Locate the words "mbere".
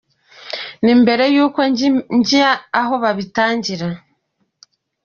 1.01-1.23